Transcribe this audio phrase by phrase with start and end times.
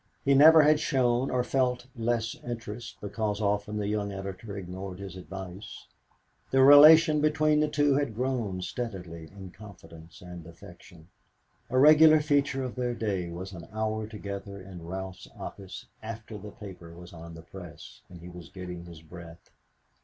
[0.25, 5.15] He never had shown or felt less interest because often the young editor ignored his
[5.15, 5.85] advice.
[6.49, 11.09] The relation between the two had grown steadily in confidence and affection.
[11.69, 16.49] A regular feature of their day was an hour together in Ralph's office after the
[16.49, 19.51] paper was on the press, and he was getting his breath.